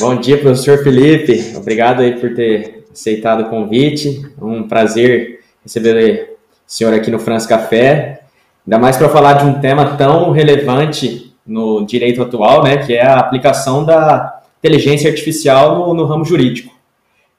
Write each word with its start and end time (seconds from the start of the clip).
Bom 0.00 0.16
dia, 0.16 0.38
professor 0.38 0.82
Felipe. 0.82 1.54
Obrigado 1.54 2.00
aí 2.00 2.18
por 2.18 2.34
ter 2.34 2.86
aceitado 2.90 3.42
o 3.42 3.50
convite. 3.50 4.26
Um 4.40 4.66
prazer 4.66 5.40
receber 5.62 6.38
o 6.40 6.62
senhor 6.66 6.94
aqui 6.94 7.10
no 7.10 7.18
France 7.18 7.46
Café. 7.46 8.22
Ainda 8.66 8.78
mais 8.78 8.96
para 8.96 9.10
falar 9.10 9.34
de 9.34 9.44
um 9.44 9.60
tema 9.60 9.98
tão 9.98 10.30
relevante 10.30 11.36
no 11.46 11.84
direito 11.84 12.22
atual, 12.22 12.62
né, 12.64 12.78
que 12.78 12.94
é 12.94 13.04
a 13.04 13.18
aplicação 13.18 13.84
da 13.84 14.40
inteligência 14.60 15.10
artificial 15.10 15.76
no, 15.76 15.92
no 15.92 16.06
ramo 16.06 16.24
jurídico. 16.24 16.74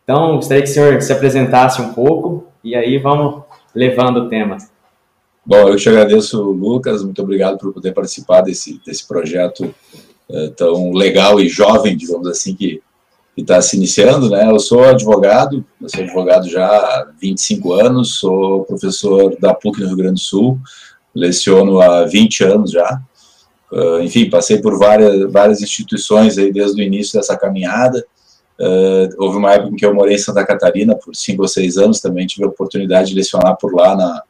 Então, 0.04 0.36
gostaria 0.36 0.62
que 0.62 0.70
o 0.70 0.74
senhor 0.74 1.02
se 1.02 1.12
apresentasse 1.12 1.82
um 1.82 1.94
pouco 1.94 2.46
e 2.64 2.76
aí 2.76 3.00
vamos 3.00 3.42
levando 3.74 4.18
o 4.18 4.30
tema. 4.30 4.58
Bom, 5.44 5.68
eu 5.68 5.78
te 5.78 5.90
agradeço, 5.90 6.40
Lucas, 6.44 7.04
muito 7.04 7.24
obrigado 7.24 7.58
por 7.58 7.74
poder 7.74 7.92
participar 7.92 8.42
desse, 8.42 8.80
desse 8.86 9.08
projeto 9.08 9.74
é, 10.34 10.50
tão 10.50 10.92
legal 10.92 11.40
e 11.40 11.50
jovem, 11.50 11.98
digamos 11.98 12.28
assim, 12.28 12.56
que 12.56 12.82
está 13.38 13.62
se 13.62 13.78
iniciando, 13.78 14.30
né? 14.30 14.50
Eu 14.50 14.60
sou 14.60 14.84
advogado, 14.84 15.66
eu 15.82 15.90
sou 15.90 16.04
advogado 16.04 16.50
já 16.50 16.68
há 16.68 17.08
25 17.20 17.74
anos, 17.74 18.16
sou 18.16 18.64
professor 18.66 19.36
da 19.40 19.54
PUC 19.54 19.82
no 19.82 19.88
Rio 19.88 19.98
Grande 19.98 20.16
do 20.16 20.20
Sul, 20.20 20.60
leciono 21.14 21.82
há 21.82 22.06
20 22.06 22.44
anos 22.44 22.72
já, 22.72 23.02
uh, 23.72 24.02
enfim, 24.02 24.30
passei 24.30 24.62
por 24.62 24.78
várias, 24.78 25.32
várias 25.32 25.62
instituições 25.62 26.38
aí 26.38 26.52
desde 26.52 26.82
o 26.82 26.86
início 26.86 27.20
dessa 27.20 27.38
caminhada, 27.38 28.06
uh, 28.60 29.10
houve 29.18 29.38
uma 29.38 29.54
época 29.54 29.74
em 29.74 29.76
que 29.76 29.86
eu 29.86 29.94
morei 29.94 30.16
em 30.16 30.20
Santa 30.20 30.46
Catarina 30.46 30.96
por 30.96 31.16
5 31.16 31.42
ou 31.42 31.48
6 31.48 31.78
anos, 31.78 32.02
também 32.02 32.28
tive 32.28 32.46
a 32.46 32.50
oportunidade 32.50 33.10
de 33.10 33.16
lecionar 33.16 33.58
por 33.58 33.74
lá 33.74 33.96
na, 33.96 34.24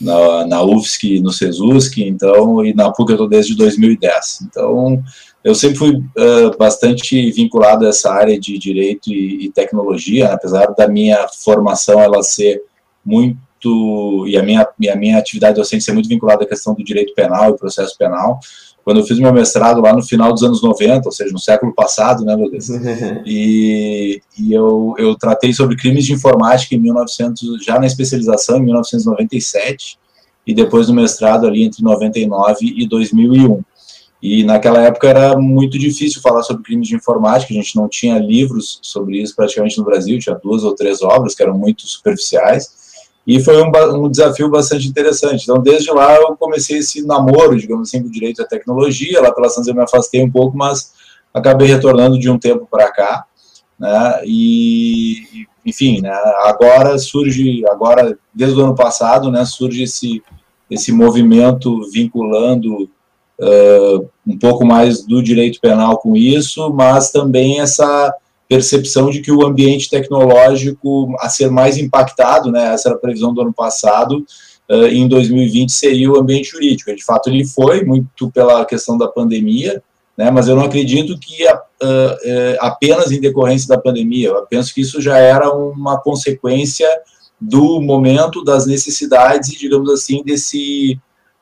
na, 0.00 0.46
na 0.46 0.62
UFSC, 0.62 1.20
no 1.20 1.32
CESUSC, 1.32 2.02
então, 2.02 2.64
e 2.64 2.74
na 2.74 2.90
PUC 2.90 3.10
eu 3.10 3.14
estou 3.16 3.28
desde 3.28 3.56
2010. 3.56 4.42
Então, 4.42 5.02
eu 5.46 5.54
sempre 5.54 5.78
fui 5.78 5.90
uh, 5.90 6.58
bastante 6.58 7.30
vinculado 7.30 7.86
a 7.86 7.90
essa 7.90 8.12
área 8.12 8.36
de 8.36 8.58
direito 8.58 9.12
e, 9.12 9.46
e, 9.46 9.52
tecnologia, 9.52 10.32
apesar 10.32 10.74
da 10.76 10.88
minha 10.88 11.28
formação 11.28 12.00
ela 12.00 12.20
ser 12.24 12.60
muito 13.04 14.26
e 14.26 14.36
a 14.36 14.42
minha, 14.42 14.62
a 14.62 14.96
minha 14.96 15.16
atividade 15.16 15.54
docente 15.54 15.84
ser 15.84 15.92
muito 15.92 16.08
vinculada 16.08 16.42
à 16.42 16.48
questão 16.48 16.74
do 16.74 16.82
direito 16.82 17.14
penal 17.14 17.50
e 17.50 17.56
processo 17.56 17.96
penal. 17.96 18.40
Quando 18.84 18.98
eu 18.98 19.06
fiz 19.06 19.20
meu 19.20 19.32
mestrado 19.32 19.80
lá 19.80 19.92
no 19.92 20.02
final 20.02 20.32
dos 20.32 20.42
anos 20.42 20.60
90, 20.60 21.02
ou 21.06 21.12
seja, 21.12 21.32
no 21.32 21.38
século 21.38 21.72
passado, 21.72 22.24
né, 22.24 22.34
meu 22.34 22.50
Deus? 22.50 22.68
e, 23.24 24.20
e 24.36 24.52
eu, 24.52 24.96
eu 24.98 25.14
tratei 25.14 25.52
sobre 25.52 25.76
crimes 25.76 26.04
de 26.04 26.12
informática 26.12 26.74
em 26.74 26.78
1900, 26.78 27.64
já 27.64 27.78
na 27.78 27.86
especialização 27.86 28.56
em 28.56 28.64
1997, 28.64 29.96
e 30.44 30.52
depois 30.52 30.88
no 30.88 30.94
mestrado 30.94 31.46
ali 31.46 31.62
entre 31.62 31.84
99 31.84 32.58
e 32.62 32.88
2001. 32.88 33.62
E 34.28 34.42
naquela 34.42 34.82
época 34.82 35.08
era 35.08 35.38
muito 35.38 35.78
difícil 35.78 36.20
falar 36.20 36.42
sobre 36.42 36.64
crimes 36.64 36.88
de 36.88 36.96
informática, 36.96 37.54
a 37.54 37.56
gente 37.56 37.76
não 37.76 37.88
tinha 37.88 38.18
livros 38.18 38.80
sobre 38.82 39.22
isso 39.22 39.36
praticamente 39.36 39.78
no 39.78 39.84
Brasil, 39.84 40.18
tinha 40.18 40.34
duas 40.34 40.64
ou 40.64 40.74
três 40.74 41.00
obras 41.00 41.32
que 41.32 41.44
eram 41.44 41.56
muito 41.56 41.86
superficiais, 41.86 42.74
e 43.24 43.40
foi 43.40 43.62
um, 43.62 43.70
um, 43.94 44.10
desafio 44.10 44.50
bastante 44.50 44.88
interessante. 44.88 45.44
Então, 45.44 45.62
desde 45.62 45.92
lá, 45.92 46.16
eu 46.16 46.36
comecei 46.36 46.78
esse 46.78 47.06
namoro, 47.06 47.56
digamos 47.56 47.88
assim, 47.88 48.02
com 48.02 48.08
o 48.08 48.10
direito 48.10 48.42
à 48.42 48.44
tecnologia. 48.44 49.20
Lá 49.20 49.32
pela 49.32 49.48
Santos 49.48 49.68
eu 49.68 49.74
me 49.74 49.82
afastei 49.82 50.24
um 50.24 50.30
pouco, 50.30 50.56
mas 50.56 50.92
acabei 51.32 51.68
retornando 51.68 52.18
de 52.18 52.28
um 52.28 52.36
tempo 52.36 52.66
para 52.68 52.90
cá. 52.90 53.26
Né? 53.78 54.22
E, 54.24 55.46
enfim, 55.64 56.00
né? 56.00 56.10
agora 56.44 56.98
surge, 56.98 57.64
agora 57.68 58.18
desde 58.34 58.58
o 58.58 58.64
ano 58.64 58.74
passado, 58.74 59.30
né, 59.30 59.44
surge 59.44 59.84
esse, 59.84 60.20
esse 60.68 60.90
movimento 60.90 61.88
vinculando 61.92 62.88
uh, 63.40 64.08
um 64.26 64.38
pouco 64.38 64.64
mais 64.64 65.04
do 65.04 65.22
direito 65.22 65.60
penal 65.60 65.98
com 65.98 66.16
isso, 66.16 66.70
mas 66.70 67.10
também 67.10 67.60
essa 67.60 68.14
percepção 68.48 69.10
de 69.10 69.20
que 69.20 69.32
o 69.32 69.44
ambiente 69.44 69.90
tecnológico 69.90 71.14
a 71.18 71.28
ser 71.28 71.50
mais 71.50 71.76
impactado, 71.76 72.50
né, 72.50 72.72
essa 72.72 72.88
era 72.88 72.96
a 72.96 73.00
previsão 73.00 73.34
do 73.34 73.40
ano 73.40 73.52
passado, 73.52 74.24
uh, 74.70 74.86
em 74.86 75.08
2020 75.08 75.70
seria 75.72 76.10
o 76.10 76.18
ambiente 76.18 76.50
jurídico. 76.50 76.94
De 76.94 77.04
fato, 77.04 77.28
ele 77.28 77.44
foi 77.44 77.84
muito 77.84 78.30
pela 78.30 78.64
questão 78.64 78.96
da 78.96 79.08
pandemia, 79.08 79.82
né, 80.16 80.30
mas 80.30 80.48
eu 80.48 80.56
não 80.56 80.64
acredito 80.64 81.18
que 81.18 81.46
a, 81.46 81.56
uh, 81.56 82.56
apenas 82.60 83.10
em 83.10 83.20
decorrência 83.20 83.68
da 83.68 83.80
pandemia. 83.80 84.28
Eu 84.28 84.46
penso 84.46 84.72
que 84.72 84.80
isso 84.80 85.00
já 85.00 85.18
era 85.18 85.52
uma 85.52 86.00
consequência 86.00 86.88
do 87.40 87.80
momento, 87.82 88.42
das 88.42 88.66
necessidades 88.66 89.50
e, 89.50 89.58
digamos 89.58 89.90
assim, 89.90 90.22
desse 90.24 90.98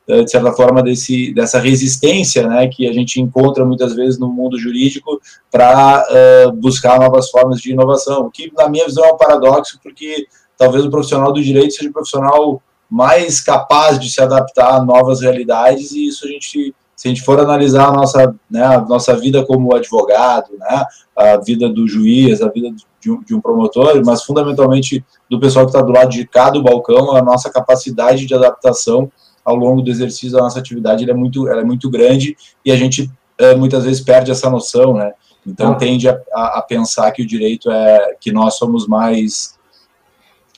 de 0.07 0.29
certa 0.29 0.51
forma, 0.51 0.83
desse, 0.83 1.33
dessa 1.33 1.59
resistência 1.59 2.47
né, 2.47 2.67
que 2.67 2.87
a 2.87 2.93
gente 2.93 3.19
encontra 3.19 3.65
muitas 3.65 3.95
vezes 3.95 4.19
no 4.19 4.27
mundo 4.27 4.57
jurídico 4.57 5.19
para 5.51 6.05
uh, 6.05 6.51
buscar 6.51 6.99
novas 6.99 7.29
formas 7.29 7.59
de 7.59 7.71
inovação, 7.71 8.29
que, 8.31 8.51
na 8.55 8.69
minha 8.69 8.85
visão, 8.85 9.03
é 9.03 9.13
um 9.13 9.17
paradoxo, 9.17 9.79
porque 9.81 10.27
talvez 10.57 10.85
o 10.85 10.91
profissional 10.91 11.33
do 11.33 11.41
direito 11.41 11.73
seja 11.73 11.89
o 11.89 11.93
profissional 11.93 12.61
mais 12.89 13.41
capaz 13.41 13.99
de 13.99 14.09
se 14.09 14.21
adaptar 14.21 14.75
a 14.75 14.83
novas 14.83 15.21
realidades, 15.21 15.91
e 15.91 16.07
isso 16.07 16.25
a 16.25 16.29
gente, 16.29 16.75
se 16.95 17.07
a 17.07 17.09
gente 17.09 17.23
for 17.23 17.39
analisar 17.39 17.87
a 17.87 17.91
nossa, 17.91 18.35
né, 18.49 18.63
a 18.63 18.81
nossa 18.81 19.15
vida 19.15 19.43
como 19.43 19.73
advogado, 19.73 20.51
né, 20.59 20.85
a 21.17 21.37
vida 21.37 21.67
do 21.67 21.87
juiz, 21.87 22.43
a 22.43 22.49
vida 22.49 22.69
de 23.01 23.11
um, 23.11 23.23
de 23.23 23.33
um 23.33 23.41
promotor, 23.41 23.99
mas 24.05 24.23
fundamentalmente 24.23 25.03
do 25.29 25.39
pessoal 25.39 25.65
que 25.65 25.71
está 25.71 25.81
do 25.81 25.91
lado 25.91 26.09
de 26.09 26.27
cá 26.27 26.51
do 26.51 26.61
balcão, 26.61 27.15
a 27.15 27.23
nossa 27.23 27.49
capacidade 27.49 28.25
de 28.25 28.35
adaptação 28.35 29.11
ao 29.45 29.55
longo 29.55 29.81
do 29.81 29.91
exercício 29.91 30.31
da 30.31 30.39
nossa 30.39 30.59
atividade 30.59 31.03
ela 31.03 31.13
é 31.13 31.15
muito, 31.15 31.47
é 31.47 31.63
muito 31.63 31.89
grande 31.89 32.35
e 32.65 32.71
a 32.71 32.75
gente 32.75 33.09
é, 33.37 33.55
muitas 33.55 33.85
vezes 33.85 34.01
perde 34.01 34.31
essa 34.31 34.49
noção, 34.49 34.95
né? 34.95 35.13
Então 35.45 35.73
ah. 35.73 35.75
tende 35.75 36.09
a, 36.09 36.17
a, 36.33 36.65
pensar 36.67 37.11
que 37.11 37.21
o 37.21 37.27
direito 37.27 37.69
é 37.69 38.15
que 38.19 38.31
nós 38.31 38.55
somos 38.55 38.87
mais 38.87 39.55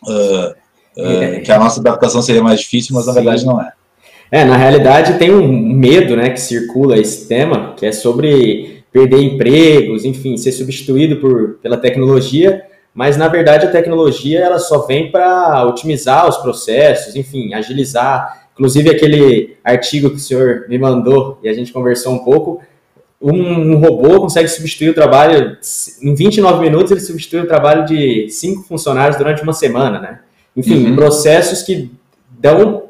uh, 0.07 0.51
uh, 0.97 1.41
que 1.43 1.51
a 1.51 1.59
nossa 1.59 1.81
adaptação 1.81 2.21
seria 2.21 2.41
mais 2.41 2.61
difícil, 2.61 2.95
mas 2.95 3.05
na 3.05 3.13
Sim. 3.13 3.19
verdade 3.19 3.45
não 3.45 3.61
é. 3.61 3.73
É, 4.31 4.45
na 4.45 4.57
realidade 4.57 5.17
tem 5.17 5.33
um 5.33 5.47
medo, 5.47 6.15
né, 6.15 6.29
que 6.29 6.39
circula 6.39 6.97
esse 6.97 7.27
tema, 7.27 7.73
que 7.77 7.85
é 7.85 7.91
sobre 7.91 8.83
perder 8.91 9.21
empregos, 9.21 10.05
enfim, 10.05 10.35
ser 10.37 10.51
substituído 10.51 11.17
por, 11.17 11.59
pela 11.61 11.77
tecnologia, 11.77 12.63
mas 12.93 13.15
na 13.15 13.27
verdade 13.27 13.65
a 13.65 13.71
tecnologia 13.71 14.39
ela 14.39 14.59
só 14.59 14.79
vem 14.85 15.11
para 15.11 15.65
otimizar 15.65 16.27
os 16.27 16.37
processos, 16.37 17.15
enfim, 17.15 17.53
agilizar 17.53 18.46
Inclusive, 18.57 18.89
aquele 18.89 19.55
artigo 19.63 20.09
que 20.09 20.15
o 20.15 20.19
senhor 20.19 20.65
me 20.67 20.79
mandou 20.79 21.37
e 21.43 21.47
a 21.47 21.53
gente 21.53 21.71
conversou 21.71 22.11
um 22.11 22.19
pouco, 22.19 22.59
um, 23.21 23.31
um, 23.31 23.77
robô 23.77 24.19
consegue 24.19 24.47
substituir 24.47 24.89
o 24.89 24.93
trabalho, 24.95 25.57
em 26.01 26.15
29 26.15 26.59
minutos, 26.59 26.91
ele 26.91 26.99
substitui 26.99 27.41
o 27.41 27.47
trabalho 27.47 27.85
de 27.85 28.27
cinco 28.29 28.63
funcionários 28.63 29.15
durante 29.15 29.43
uma 29.43 29.53
semana, 29.53 29.99
né? 29.99 30.19
Enfim, 30.55 30.87
uhum. 30.87 30.95
processos 30.95 31.61
que 31.61 31.91
dão, 32.29 32.83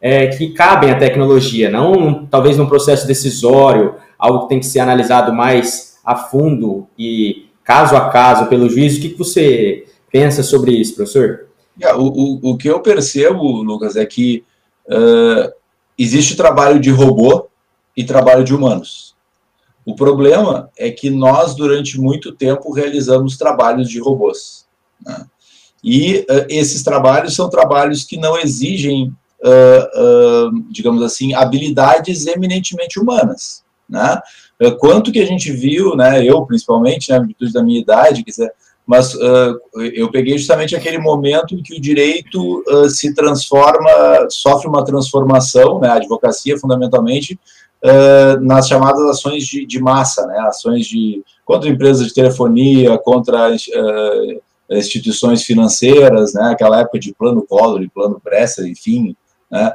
é, 0.00 0.28
que 0.28 0.54
cabem 0.54 0.90
à 0.90 0.98
tecnologia, 0.98 1.68
não 1.68 2.26
talvez 2.26 2.56
num 2.56 2.66
processo 2.66 3.06
decisório, 3.06 3.94
algo 4.18 4.40
que 4.40 4.48
tem 4.48 4.60
que 4.60 4.66
ser 4.66 4.80
analisado 4.80 5.34
mais 5.34 5.98
a 6.02 6.16
fundo 6.16 6.86
e 6.98 7.46
caso 7.62 7.94
a 7.94 8.08
caso 8.08 8.46
pelo 8.46 8.70
juiz. 8.70 8.96
O 8.96 9.00
que 9.02 9.14
você 9.18 9.84
pensa 10.10 10.42
sobre 10.42 10.72
isso, 10.72 10.94
professor? 10.94 11.46
É, 11.78 11.94
o, 11.94 12.04
o, 12.04 12.50
o 12.50 12.56
que 12.56 12.68
eu 12.68 12.80
percebo, 12.80 13.62
Lucas, 13.62 13.96
é 13.96 14.06
que 14.06 14.44
uh, 14.86 15.52
existe 15.98 16.36
trabalho 16.36 16.80
de 16.80 16.90
robô 16.90 17.48
e 17.96 18.04
trabalho 18.04 18.44
de 18.44 18.54
humanos. 18.54 19.14
O 19.84 19.94
problema 19.94 20.70
é 20.76 20.90
que 20.90 21.10
nós, 21.10 21.54
durante 21.54 22.00
muito 22.00 22.32
tempo, 22.32 22.72
realizamos 22.72 23.36
trabalhos 23.36 23.88
de 23.88 23.98
robôs. 23.98 24.66
Né? 25.04 25.26
E 25.82 26.26
uh, 26.30 26.46
esses 26.48 26.82
trabalhos 26.82 27.34
são 27.34 27.48
trabalhos 27.48 28.04
que 28.04 28.16
não 28.16 28.38
exigem, 28.38 29.14
uh, 29.42 30.70
digamos 30.70 31.02
assim, 31.02 31.34
habilidades 31.34 32.26
eminentemente 32.26 32.98
humanas. 32.98 33.64
Né? 33.88 34.20
quanto 34.78 35.10
que 35.10 35.18
a 35.18 35.26
gente 35.26 35.50
viu, 35.50 35.96
né, 35.96 36.24
eu 36.24 36.46
principalmente, 36.46 37.10
na 37.10 37.18
né, 37.18 37.26
virtude 37.26 37.52
da 37.52 37.60
minha 37.60 37.80
idade, 37.80 38.22
quer 38.22 38.30
dizer, 38.30 38.52
mas 38.90 39.14
uh, 39.14 39.56
eu 39.94 40.10
peguei 40.10 40.36
justamente 40.36 40.74
aquele 40.74 40.98
momento 40.98 41.54
em 41.54 41.62
que 41.62 41.76
o 41.76 41.80
direito 41.80 42.64
uh, 42.66 42.90
se 42.90 43.14
transforma, 43.14 43.88
sofre 44.28 44.66
uma 44.66 44.84
transformação, 44.84 45.78
né, 45.78 45.86
a 45.86 45.94
advocacia 45.94 46.58
fundamentalmente, 46.58 47.38
uh, 47.84 48.44
nas 48.44 48.66
chamadas 48.66 49.00
ações 49.02 49.46
de, 49.46 49.64
de, 49.64 49.80
massa, 49.80 50.26
né, 50.26 50.40
ações 50.40 50.86
de 50.86 51.22
contra 51.44 51.70
empresas 51.70 52.08
de 52.08 52.12
telefonia, 52.12 52.98
contra 52.98 53.54
instituições 54.72 55.44
financeiras, 55.44 56.34
né, 56.34 56.50
aquela 56.50 56.80
época 56.80 56.98
de 56.98 57.14
plano 57.14 57.46
Collor 57.48 57.82
e 57.82 57.88
plano 57.88 58.20
Presser, 58.20 58.66
enfim, 58.66 59.14
né, 59.48 59.72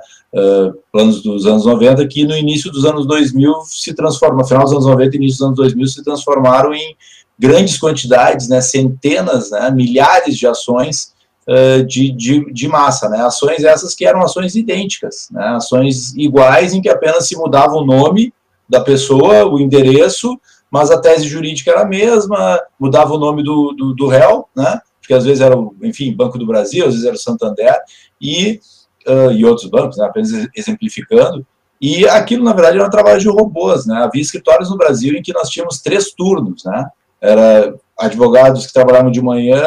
planos 0.92 1.24
dos 1.24 1.46
anos 1.46 1.66
90, 1.66 2.06
que 2.08 2.26
no 2.26 2.36
início 2.36 2.70
dos 2.70 2.84
anos 2.84 3.08
2000 3.08 3.62
se 3.64 3.94
transforma, 3.94 4.40
no 4.40 4.46
final 4.46 4.64
dos 4.64 4.74
anos 4.74 4.86
90 4.86 5.16
e 5.16 5.20
início 5.20 5.38
dos 5.38 5.48
anos 5.48 5.58
2000 5.58 5.88
se 5.88 6.04
transformaram 6.04 6.74
em 6.74 6.98
grandes 7.38 7.78
quantidades, 7.78 8.48
né, 8.48 8.62
centenas, 8.62 9.52
né, 9.52 9.70
milhares 9.72 10.38
de 10.38 10.48
ações 10.48 11.14
uh, 11.48 11.84
de, 11.86 12.12
de, 12.12 12.52
de, 12.54 12.68
massa, 12.68 13.10
né, 13.10 13.22
ações 13.22 13.64
essas 13.64 13.94
que 13.94 14.06
eram 14.06 14.22
ações 14.22 14.56
idênticas, 14.56 15.28
né, 15.32 15.46
ações 15.50 16.14
iguais 16.16 16.74
em 16.74 16.82
que 16.82 16.90
apenas 16.90 17.28
se 17.28 17.36
mudava 17.36 17.74
o 17.74 17.86
nome 17.86 18.34
da 18.68 18.82
pessoa, 18.82 19.46
o 19.46 19.60
endereço, 19.60 20.40
mas 20.72 20.92
a 20.92 21.00
tese 21.00 21.28
jurídica 21.28 21.72
era 21.72 21.82
a 21.82 21.86
mesma, 21.86 22.60
mudava 22.80 23.14
o 23.14 23.20
nome 23.20 23.44
do, 23.44 23.72
do, 23.74 23.94
do 23.94 24.08
réu, 24.08 24.50
né? 24.56 24.82
Porque 25.00 25.14
às 25.14 25.24
vezes 25.24 25.40
era, 25.40 25.56
enfim, 25.84 26.14
Banco 26.14 26.38
do 26.38 26.48
Brasil, 26.48 26.84
às 26.84 26.94
vezes 26.94 27.06
era 27.06 27.16
o 27.16 27.20
Santander, 27.20 27.78
e, 28.20 28.60
uh, 29.08 29.32
e 29.32 29.46
outros 29.46 29.70
bancos, 29.70 29.98
né? 29.98 30.06
apenas 30.06 30.32
exemplificando, 30.56 31.46
e 31.80 32.08
aquilo, 32.08 32.44
na 32.44 32.54
verdade, 32.54 32.78
era 32.78 32.88
um 32.88 32.92
trabalho 32.92 33.20
de 33.20 33.28
robôs, 33.28 33.86
né? 33.86 33.98
Havia 33.98 34.22
escritórios 34.22 34.70
no 34.70 34.78
Brasil 34.78 35.16
em 35.16 35.22
que 35.22 35.34
nós 35.34 35.50
tínhamos 35.50 35.82
três 35.82 36.12
turnos, 36.14 36.64
né? 36.64 36.88
Era 37.26 37.74
advogados 37.98 38.68
que 38.68 38.74
trabalhavam 38.74 39.10
de 39.10 39.22
manhã 39.22 39.64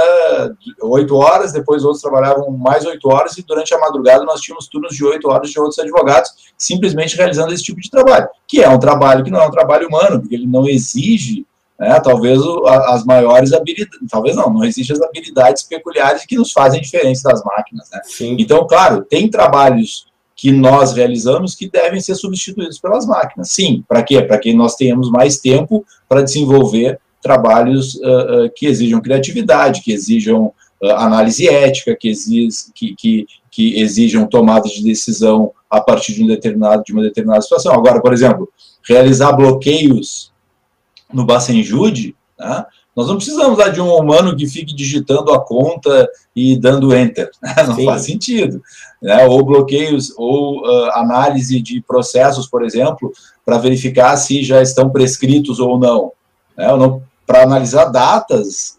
oito 0.83 1.17
horas, 1.17 1.53
depois 1.53 1.83
outros 1.83 2.03
trabalhavam 2.03 2.51
mais 2.51 2.85
oito 2.85 3.09
horas, 3.09 3.37
e 3.39 3.43
durante 3.43 3.75
a 3.75 3.79
madrugada 3.79 4.25
nós 4.25 4.41
tínhamos 4.41 4.69
turnos 4.69 4.95
de 4.95 5.05
oito 5.05 5.31
horas 5.31 5.51
de 5.51 5.59
outros 5.59 5.79
advogados, 5.79 6.31
simplesmente 6.57 7.17
realizando 7.17 7.53
esse 7.53 7.63
tipo 7.63 7.81
de 7.81 7.91
trabalho, 7.91 8.29
que 8.47 8.63
é 8.63 8.69
um 8.69 8.79
trabalho 8.79 9.25
que 9.25 9.31
não 9.31 9.41
é 9.41 9.47
um 9.47 9.51
trabalho 9.51 9.89
humano, 9.89 10.21
porque 10.21 10.35
ele 10.35 10.47
não 10.47 10.69
exige, 10.69 11.47
né, 11.79 11.99
talvez 12.01 12.39
as 12.67 13.05
maiores 13.05 13.53
habilidades, 13.53 13.99
talvez 14.11 14.37
não, 14.37 14.53
não 14.53 14.65
exige 14.65 14.93
as 14.93 15.01
habilidades 15.01 15.63
peculiares 15.63 16.27
que 16.27 16.37
nos 16.37 16.53
fazem 16.53 16.83
diferença 16.83 17.31
das 17.31 17.43
máquinas, 17.43 17.89
né? 17.91 18.01
Então, 18.39 18.67
claro, 18.67 19.03
tem 19.05 19.31
trabalhos 19.31 20.07
que 20.37 20.53
nós 20.53 20.93
realizamos 20.93 21.55
que 21.55 21.69
devem 21.69 22.01
ser 22.01 22.15
substituídos 22.15 22.79
pelas 22.79 23.07
máquinas. 23.07 23.51
Sim, 23.51 23.85
para 23.89 24.03
quê? 24.05 24.23
Para 24.23 24.39
que 24.39 24.55
nós 24.55 24.77
tenhamos 24.77 25.11
mais 25.11 25.39
tempo 25.39 25.85
para 26.09 26.23
desenvolver 26.23 27.01
trabalhos 27.29 27.97
uh, 27.97 28.47
uh, 28.47 28.51
que 28.57 28.65
exijam 28.65 29.03
criatividade, 29.03 29.83
que 29.83 29.93
exijam 29.93 30.47
uh, 30.83 30.91
análise 30.93 31.47
ética, 31.47 31.95
que, 31.95 32.09
exis, 32.09 32.73
que, 32.75 32.95
que, 32.97 33.27
que, 33.51 33.79
exijam 33.79 34.27
tomada 34.27 34.67
de 34.67 34.83
decisão 34.83 35.53
a 35.69 35.79
partir 35.79 36.15
de, 36.15 36.25
um 36.25 36.27
determinado, 36.27 36.83
de 36.83 36.93
uma 36.95 37.03
determinada 37.03 37.43
situação. 37.43 37.75
Agora, 37.75 38.01
por 38.01 38.15
exemplo, 38.15 38.49
realizar 38.83 39.33
bloqueios 39.33 40.33
no 41.13 41.27
Bacenjude, 41.27 42.17
né, 42.39 42.65
nós 42.97 43.09
não 43.09 43.17
precisamos 43.17 43.59
lá 43.59 43.69
de 43.69 43.81
um 43.81 43.95
humano 43.95 44.35
que 44.35 44.47
fique 44.47 44.75
digitando 44.75 45.31
a 45.31 45.39
conta 45.39 46.09
e 46.35 46.57
dando 46.57 46.97
enter, 46.97 47.31
né? 47.43 47.55
não 47.67 47.75
Sim. 47.75 47.85
faz 47.85 48.03
sentido. 48.03 48.63
Né? 49.03 49.27
Ou 49.27 49.45
bloqueios, 49.45 50.15
ou 50.17 50.65
análise 50.93 51.61
de 51.61 51.81
processos, 51.83 52.49
por 52.49 52.65
exemplo, 52.65 53.13
para 53.45 53.59
verificar 53.59 54.17
se 54.17 54.43
já 54.43 54.63
estão 54.63 54.91
prescritos 54.91 55.61
ou 55.61 55.79
não. 55.79 56.13
Né? 56.57 56.69
Eu 56.69 56.77
não 56.77 57.03
para 57.29 57.43
analisar 57.43 57.85
datas, 57.85 58.77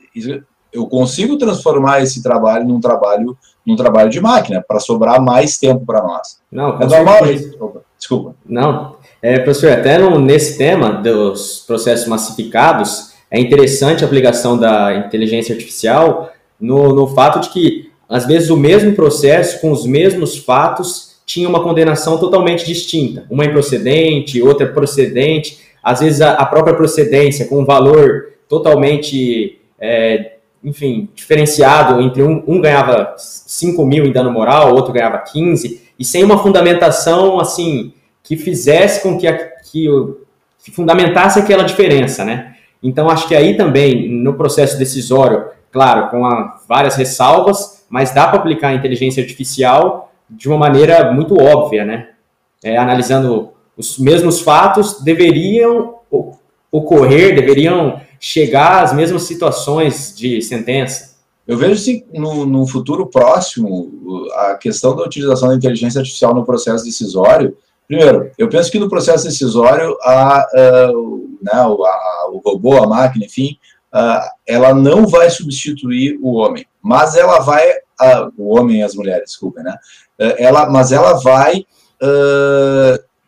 eu 0.73 0.87
consigo 0.87 1.37
transformar 1.37 2.01
esse 2.01 2.21
trabalho 2.21 2.67
num 2.67 2.81
trabalho 2.81 3.37
num 3.65 3.75
trabalho 3.75 4.09
de 4.09 4.19
máquina 4.19 4.65
para 4.67 4.79
sobrar 4.79 5.21
mais 5.21 5.59
tempo 5.59 5.85
para 5.85 6.01
nós. 6.01 6.39
Não, 6.51 6.81
é 6.81 6.87
normal. 6.87 7.23
Desculpa. 7.27 7.81
Desculpa. 7.99 8.35
Não, 8.45 8.95
é, 9.21 9.39
professor, 9.39 9.71
até 9.71 9.97
no, 9.97 10.17
nesse 10.19 10.57
tema 10.57 10.93
dos 10.93 11.63
processos 11.67 12.07
massificados, 12.07 13.11
é 13.29 13.39
interessante 13.39 14.03
a 14.03 14.07
aplicação 14.07 14.57
da 14.57 14.95
inteligência 14.95 15.53
artificial 15.53 16.31
no, 16.59 16.95
no 16.95 17.07
fato 17.07 17.41
de 17.41 17.49
que, 17.49 17.91
às 18.07 18.25
vezes, 18.25 18.49
o 18.49 18.57
mesmo 18.57 18.93
processo, 18.95 19.61
com 19.61 19.71
os 19.71 19.85
mesmos 19.85 20.37
fatos, 20.37 21.19
tinha 21.25 21.47
uma 21.47 21.61
condenação 21.61 22.17
totalmente 22.17 22.65
distinta. 22.65 23.25
Uma 23.29 23.45
improcedente, 23.45 24.41
outra 24.41 24.67
procedente. 24.67 25.59
Às 25.83 25.99
vezes, 25.99 26.21
a, 26.21 26.31
a 26.31 26.45
própria 26.45 26.73
procedência, 26.73 27.45
com 27.47 27.59
um 27.59 27.65
valor 27.65 28.29
totalmente, 28.49 29.61
é, 29.79 30.37
enfim, 30.63 31.07
diferenciado 31.13 32.01
entre 32.01 32.23
um, 32.23 32.43
um 32.47 32.59
ganhava 32.59 33.13
5 33.15 33.85
mil 33.85 34.05
em 34.05 34.11
dano 34.11 34.31
moral, 34.31 34.73
outro 34.73 34.91
ganhava 34.91 35.19
15, 35.19 35.89
e 35.97 36.03
sem 36.03 36.23
uma 36.23 36.39
fundamentação, 36.39 37.39
assim, 37.39 37.93
que 38.23 38.35
fizesse 38.35 39.03
com 39.03 39.17
que, 39.17 39.27
a, 39.27 39.37
que, 39.37 39.87
que 40.63 40.71
fundamentasse 40.71 41.39
aquela 41.39 41.63
diferença, 41.63 42.25
né? 42.25 42.55
Então, 42.81 43.09
acho 43.09 43.27
que 43.27 43.35
aí 43.35 43.55
também, 43.55 44.09
no 44.09 44.33
processo 44.33 44.77
decisório, 44.77 45.45
claro, 45.71 46.09
com 46.09 46.25
a, 46.25 46.57
várias 46.67 46.95
ressalvas, 46.95 47.85
mas 47.89 48.13
dá 48.13 48.27
para 48.27 48.39
aplicar 48.39 48.69
a 48.69 48.73
inteligência 48.73 49.21
artificial 49.21 50.11
de 50.29 50.47
uma 50.47 50.57
maneira 50.57 51.11
muito 51.11 51.39
óbvia, 51.39 51.85
né? 51.85 52.09
É, 52.63 52.77
analisando 52.77 53.51
os 53.77 53.97
mesmos 53.99 54.41
fatos, 54.41 55.01
deveriam 55.01 55.95
ocorrer, 56.71 57.35
deveriam 57.35 58.01
chegar 58.19 58.83
às 58.83 58.93
mesmas 58.93 59.23
situações 59.23 60.13
de 60.15 60.41
sentença? 60.41 61.17
Eu 61.47 61.57
vejo 61.57 61.79
sim, 61.81 62.03
no, 62.13 62.45
no 62.45 62.67
futuro 62.67 63.07
próximo, 63.07 64.27
a 64.35 64.55
questão 64.55 64.95
da 64.95 65.03
utilização 65.03 65.49
da 65.49 65.55
inteligência 65.55 65.99
artificial 65.99 66.33
no 66.35 66.45
processo 66.45 66.85
decisório. 66.85 67.57
Primeiro, 67.87 68.29
eu 68.37 68.47
penso 68.47 68.71
que 68.71 68.77
no 68.77 68.87
processo 68.87 69.25
decisório, 69.25 69.97
a, 70.03 70.41
a, 70.41 70.91
né, 71.41 71.51
a, 71.51 72.29
o 72.31 72.39
robô, 72.45 72.77
a 72.77 72.85
máquina, 72.85 73.25
enfim, 73.25 73.57
ela 74.47 74.73
não 74.73 75.07
vai 75.07 75.29
substituir 75.29 76.19
o 76.21 76.35
homem, 76.35 76.65
mas 76.81 77.15
ela 77.15 77.39
vai, 77.39 77.67
o 78.37 78.55
homem 78.55 78.81
e 78.81 78.83
as 78.83 78.93
mulheres, 78.93 79.31
desculpa, 79.31 79.63
né? 79.63 79.75
Ela, 80.37 80.69
mas 80.69 80.91
ela 80.91 81.13
vai, 81.13 81.65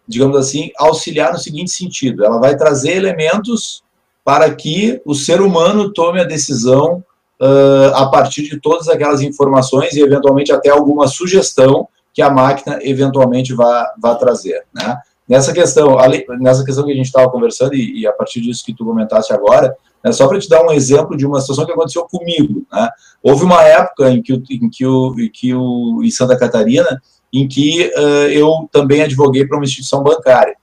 digamos 0.07 0.37
assim, 0.37 0.69
auxiliar 0.77 1.33
no 1.33 1.39
seguinte 1.39 1.71
sentido: 1.71 2.23
ela 2.23 2.39
vai 2.39 2.55
trazer 2.55 2.91
elementos 2.91 3.83
para 4.23 4.53
que 4.53 5.01
o 5.05 5.13
ser 5.13 5.41
humano 5.41 5.91
tome 5.91 6.19
a 6.19 6.25
decisão 6.25 7.03
uh, 7.41 7.95
a 7.95 8.07
partir 8.07 8.43
de 8.43 8.59
todas 8.59 8.87
aquelas 8.87 9.21
informações 9.21 9.93
e, 9.93 10.01
eventualmente, 10.01 10.51
até 10.51 10.69
alguma 10.69 11.07
sugestão 11.07 11.87
que 12.13 12.21
a 12.21 12.29
máquina, 12.29 12.79
eventualmente, 12.81 13.53
vá, 13.53 13.93
vá 14.01 14.15
trazer, 14.15 14.63
né? 14.73 14.97
Nessa 15.27 15.53
questão, 15.53 15.95
nessa 16.41 16.65
questão 16.65 16.83
que 16.83 16.91
a 16.91 16.95
gente 16.95 17.05
estava 17.05 17.31
conversando, 17.31 17.73
e, 17.73 18.01
e, 18.01 18.07
a 18.07 18.11
partir 18.11 18.41
disso 18.41 18.65
que 18.65 18.73
tu 18.73 18.83
comentaste 18.83 19.31
agora, 19.31 19.73
né, 20.03 20.11
só 20.11 20.27
para 20.27 20.39
te 20.39 20.49
dar 20.49 20.61
um 20.61 20.71
exemplo 20.71 21.15
de 21.15 21.25
uma 21.25 21.39
situação 21.39 21.65
que 21.65 21.71
aconteceu 21.71 22.03
comigo. 22.03 22.65
Né? 22.69 22.89
Houve 23.23 23.45
uma 23.45 23.63
época 23.63 24.09
em 24.09 24.21
que, 24.21 24.33
em 24.33 24.69
que, 24.69 24.85
o, 24.85 25.15
em, 25.17 25.29
que 25.29 25.55
o, 25.55 26.01
em 26.03 26.11
Santa 26.11 26.37
Catarina, 26.37 27.01
em 27.31 27.47
que 27.47 27.89
uh, 27.95 28.27
eu 28.29 28.67
também 28.73 29.03
advoguei 29.03 29.47
para 29.47 29.57
uma 29.57 29.63
instituição 29.63 30.03
bancária. 30.03 30.55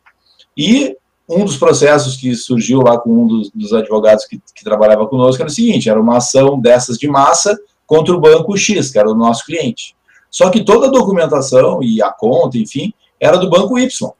E 0.54 0.98
um 1.28 1.44
dos 1.44 1.56
processos 1.56 2.16
que 2.16 2.34
surgiu 2.34 2.80
lá 2.80 2.98
com 2.98 3.10
um 3.10 3.26
dos, 3.26 3.50
dos 3.50 3.72
advogados 3.72 4.24
que, 4.24 4.40
que, 4.54 4.64
trabalhava 4.64 5.06
conosco 5.06 5.42
era 5.42 5.50
o 5.50 5.52
seguinte: 5.52 5.90
era 5.90 6.00
uma 6.00 6.16
ação 6.16 6.58
dessas 6.58 6.96
de 6.96 7.06
massa 7.06 7.58
contra 7.86 8.14
o 8.14 8.20
banco 8.20 8.56
X, 8.56 8.90
que 8.90 8.98
era 8.98 9.10
o 9.10 9.14
nosso 9.14 9.44
cliente. 9.44 9.94
Só 10.30 10.50
que 10.50 10.64
toda 10.64 10.86
a 10.86 10.90
documentação 10.90 11.82
e 11.82 12.02
a 12.02 12.10
conta, 12.10 12.58
enfim, 12.58 12.92
era 13.20 13.36
do 13.36 13.50
banco 13.50 13.78
Y. 13.78 14.10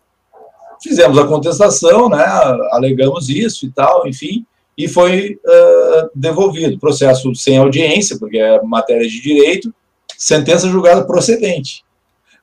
Fizemos 0.82 1.19
a 1.19 1.26
contestação, 1.26 2.08
né, 2.08 2.25
alegamos 2.70 3.28
isso 3.28 3.66
e 3.66 3.70
tal, 3.70 4.06
enfim, 4.06 4.46
e 4.76 4.87
foi 4.87 5.38
uh, 5.44 6.11
devolvido. 6.14 6.78
Processo 6.78 7.35
sem 7.35 7.59
audiência, 7.59 8.18
porque 8.18 8.38
é 8.38 8.62
matéria 8.62 9.06
de 9.06 9.21
direito, 9.21 9.75
sentença 10.16 10.68
julgada 10.68 11.04
procedente. 11.04 11.85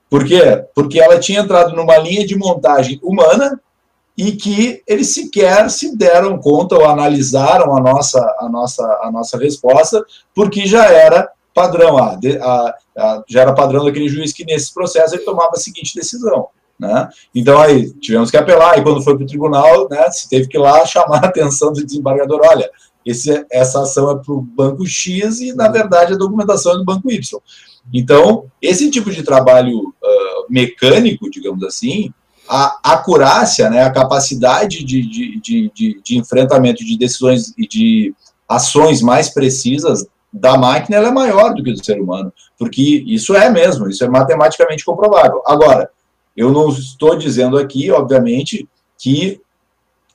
Por 0.09 0.25
quê? 0.25 0.63
Porque 0.75 0.99
ela 0.99 1.19
tinha 1.19 1.39
entrado 1.39 1.75
numa 1.75 1.97
linha 1.97 2.25
de 2.25 2.37
montagem 2.37 2.99
humana 3.01 3.59
e 4.17 4.31
que 4.33 4.81
eles 4.87 5.13
sequer 5.13 5.69
se 5.69 5.95
deram 5.95 6.37
conta 6.37 6.75
ou 6.75 6.85
analisaram 6.85 7.75
a 7.75 7.81
nossa, 7.81 8.19
a 8.39 8.49
nossa, 8.49 8.83
a 9.03 9.11
nossa 9.11 9.37
resposta, 9.37 10.03
porque 10.33 10.65
já 10.65 10.85
era 10.85 11.29
padrão, 11.53 11.97
a, 11.97 12.17
a, 12.41 12.75
a, 12.97 13.23
já 13.27 13.41
era 13.41 13.53
padrão 13.53 13.83
daquele 13.83 14.09
juiz 14.09 14.31
que 14.33 14.45
nesse 14.45 14.73
processo 14.73 15.15
ele 15.15 15.23
tomava 15.23 15.51
a 15.53 15.59
seguinte 15.59 15.95
decisão. 15.95 16.47
Né? 16.77 17.09
Então 17.33 17.59
aí 17.59 17.91
tivemos 17.93 18.29
que 18.29 18.37
apelar, 18.37 18.77
e 18.77 18.83
quando 18.83 19.01
foi 19.01 19.15
para 19.15 19.23
o 19.23 19.27
tribunal, 19.27 19.87
né, 19.89 20.09
se 20.11 20.29
teve 20.29 20.47
que 20.47 20.57
ir 20.57 20.61
lá 20.61 20.85
chamar 20.85 21.23
a 21.23 21.27
atenção 21.27 21.71
do 21.71 21.85
desembargador, 21.85 22.41
olha, 22.43 22.69
esse, 23.05 23.45
essa 23.51 23.81
ação 23.81 24.11
é 24.11 24.15
para 24.15 24.33
o 24.33 24.41
banco 24.41 24.85
X 24.85 25.39
e, 25.39 25.53
na 25.53 25.69
verdade, 25.69 26.13
a 26.13 26.17
documentação 26.17 26.73
é 26.73 26.77
do 26.77 26.83
banco 26.83 27.11
Y. 27.11 27.39
Então, 27.93 28.45
esse 28.59 28.89
tipo 28.89 29.11
de 29.11 29.21
trabalho 29.21 29.77
uh, 29.79 30.45
mecânico, 30.49 31.29
digamos 31.29 31.63
assim, 31.63 32.11
a 32.47 32.79
acurácia, 32.83 33.69
né, 33.69 33.83
a 33.83 33.91
capacidade 33.91 34.83
de, 34.83 35.01
de, 35.01 35.39
de, 35.39 35.71
de, 35.73 36.01
de 36.03 36.17
enfrentamento 36.17 36.83
de 36.85 36.97
decisões 36.97 37.53
e 37.57 37.67
de 37.67 38.13
ações 38.47 39.01
mais 39.01 39.29
precisas 39.29 40.05
da 40.31 40.57
máquina 40.57 40.97
é 40.97 41.11
maior 41.11 41.53
do 41.53 41.63
que 41.63 41.71
do 41.71 41.83
ser 41.83 41.99
humano, 41.99 42.31
porque 42.59 43.03
isso 43.07 43.35
é 43.35 43.49
mesmo, 43.49 43.89
isso 43.89 44.03
é 44.03 44.09
matematicamente 44.09 44.83
comprovável. 44.83 45.41
Agora, 45.45 45.89
eu 46.35 46.51
não 46.51 46.69
estou 46.69 47.17
dizendo 47.17 47.57
aqui, 47.57 47.89
obviamente, 47.89 48.67
que 48.97 49.41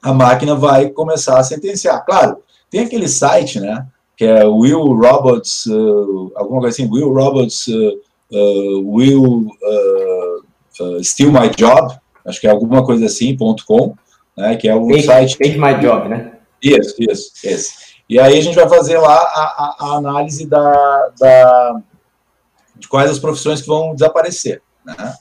a 0.02 0.12
máquina 0.12 0.54
vai 0.54 0.90
começar 0.90 1.38
a 1.38 1.42
sentenciar. 1.42 2.04
Claro, 2.04 2.38
tem 2.70 2.80
aquele 2.80 3.08
site, 3.08 3.58
né, 3.58 3.86
que 4.16 4.24
é 4.24 4.44
Will 4.44 4.92
Robots, 4.92 5.64
uh, 5.66 6.32
alguma 6.36 6.60
coisa 6.60 6.74
assim, 6.76 6.90
Will 6.90 7.12
Robots 7.12 7.66
uh, 7.68 8.00
uh, 8.32 8.94
Will 8.94 9.46
Steal 11.02 11.32
My 11.32 11.48
Job, 11.56 11.98
acho 12.24 12.40
que 12.40 12.46
é 12.46 12.50
alguma 12.50 12.84
coisa 12.84 13.06
assim, 13.06 13.36
ponto 13.36 13.64
.com, 13.64 13.94
né, 14.36 14.56
que 14.56 14.68
é 14.68 14.74
um 14.74 14.86
make, 14.86 15.02
site... 15.02 15.38
Make 15.40 15.58
My 15.58 15.80
Job, 15.80 16.08
né? 16.08 16.32
Isso, 16.62 16.94
isso, 16.98 17.32
esse. 17.44 17.90
E 18.08 18.18
aí 18.18 18.38
a 18.38 18.42
gente 18.42 18.56
vai 18.56 18.68
fazer 18.68 18.98
lá 18.98 19.16
a, 19.16 19.42
a, 19.42 19.76
a 19.78 19.96
análise 19.96 20.46
da, 20.46 21.12
da, 21.18 21.80
de 22.76 22.88
quais 22.88 23.10
as 23.10 23.18
profissões 23.18 23.60
que 23.60 23.68
vão 23.68 23.94
desaparecer, 23.94 24.62
né? 24.84 25.14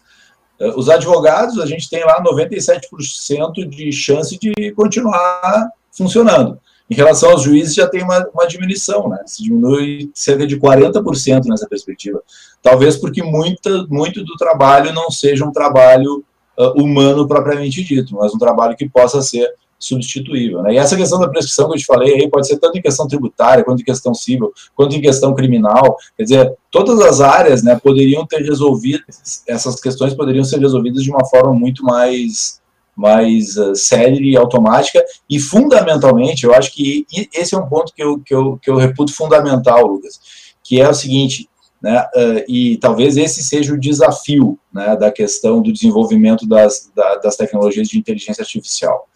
Os 0.76 0.90
advogados, 0.90 1.58
a 1.58 1.66
gente 1.66 1.90
tem 1.90 2.04
lá 2.04 2.22
97% 2.22 3.70
de 3.70 3.92
chance 3.94 4.38
de 4.38 4.72
continuar 4.74 5.70
funcionando. 5.90 6.60
Em 6.90 6.96
relação 6.96 7.32
aos 7.32 7.44
juízes, 7.44 7.76
já 7.76 7.88
tem 7.88 8.04
uma, 8.04 8.28
uma 8.34 8.46
diminuição, 8.46 9.08
né? 9.08 9.22
Se 9.26 9.44
diminui 9.44 10.12
cerca 10.14 10.46
de 10.46 10.60
40% 10.60 11.46
nessa 11.46 11.68
perspectiva. 11.68 12.22
Talvez 12.62 12.98
porque 12.98 13.24
muita, 13.24 13.86
muito 13.88 14.24
do 14.26 14.36
trabalho 14.36 14.92
não 14.92 15.10
seja 15.10 15.46
um 15.46 15.52
trabalho 15.52 16.26
uh, 16.60 16.82
humano 16.82 17.28
propriamente 17.28 17.84
dito, 17.84 18.16
mas 18.16 18.34
um 18.34 18.38
trabalho 18.38 18.76
que 18.76 18.88
possa 18.88 19.22
ser 19.22 19.50
substituível. 19.80 20.62
Né? 20.62 20.74
E 20.74 20.78
essa 20.78 20.98
questão 20.98 21.20
da 21.20 21.30
prescrição 21.30 21.70
que 21.70 21.76
eu 21.76 21.80
te 21.80 21.86
falei 21.86 22.16
aí 22.16 22.30
pode 22.30 22.48
ser 22.48 22.58
tanto 22.58 22.78
em 22.78 22.82
questão 22.82 23.08
tributária, 23.08 23.64
quanto 23.64 23.82
em 23.82 23.86
questão 23.86 24.14
civil, 24.14 24.52
quanto 24.76 24.96
em 24.96 25.02
questão 25.02 25.34
criminal. 25.34 25.96
Quer 26.18 26.24
dizer, 26.24 26.54
todas 26.70 27.00
as 27.00 27.22
áreas 27.22 27.64
né, 27.64 27.80
poderiam 27.82 28.28
ter 28.28 28.42
resolvido, 28.42 29.02
essas 29.48 29.80
questões 29.80 30.14
poderiam 30.14 30.44
ser 30.44 30.60
resolvidas 30.60 31.02
de 31.02 31.10
uma 31.10 31.26
forma 31.26 31.54
muito 31.54 31.84
mais 31.84 32.60
mais 32.96 33.56
uh, 33.56 33.72
e 34.20 34.36
automática, 34.36 35.02
e 35.30 35.40
fundamentalmente, 35.40 36.44
eu 36.44 36.54
acho 36.54 36.74
que 36.74 37.06
esse 37.34 37.56
é 37.56 37.58
um 37.58 37.66
ponto 37.66 37.94
que 37.94 38.04
eu, 38.04 38.20
que 38.20 38.36
eu, 38.36 38.60
que 38.62 38.70
eu 38.70 38.76
reputo 38.76 39.16
fundamental, 39.16 39.88
Lucas, 39.88 40.20
que 40.62 40.82
é 40.82 40.90
o 40.90 40.94
seguinte, 40.94 41.49
né, 41.82 42.02
uh, 42.16 42.44
e 42.48 42.78
talvez 42.78 43.18
esse 43.18 43.42
seja 43.42 43.74
o 43.74 43.80
desafio 43.80 44.60
né, 44.74 44.96
da 44.96 45.12
questão 45.12 45.62
do 45.62 45.72
desenvolvimento 45.72 46.48
das, 46.48 46.92
da, 46.96 47.16
das 47.16 47.36
tecnologias 47.36 47.88
de 47.88 47.98
inteligência 47.98 48.42
artificial. 48.42 49.08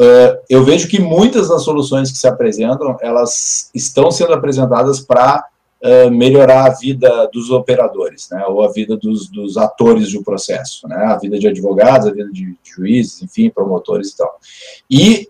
Uh, 0.00 0.38
eu 0.48 0.64
vejo 0.64 0.88
que 0.88 1.00
muitas 1.00 1.48
das 1.48 1.62
soluções 1.62 2.10
que 2.10 2.18
se 2.18 2.26
apresentam, 2.26 2.96
elas 3.00 3.70
estão 3.74 4.10
sendo 4.10 4.32
apresentadas 4.32 5.00
para 5.00 5.46
uh, 5.82 6.10
melhorar 6.10 6.66
a 6.66 6.74
vida 6.74 7.28
dos 7.32 7.50
operadores, 7.50 8.28
né, 8.30 8.44
ou 8.46 8.62
a 8.62 8.72
vida 8.72 8.96
dos, 8.96 9.28
dos, 9.28 9.56
atores 9.56 10.12
do 10.12 10.22
processo, 10.22 10.88
né, 10.88 10.96
a 10.96 11.16
vida 11.16 11.38
de 11.38 11.46
advogados, 11.46 12.08
a 12.08 12.12
vida 12.12 12.28
de, 12.32 12.56
juízes, 12.62 13.22
enfim, 13.22 13.50
promotores 13.50 14.10
e 14.10 14.16
tal. 14.16 14.40
E 14.90 15.28